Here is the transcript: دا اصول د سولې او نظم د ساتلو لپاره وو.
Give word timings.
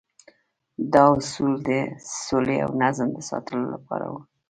دا 0.93 1.03
اصول 1.17 1.53
د 1.67 1.69
سولې 2.25 2.57
او 2.65 2.71
نظم 2.81 3.07
د 3.13 3.19
ساتلو 3.29 3.63
لپاره 3.75 4.05
وو. 4.13 4.19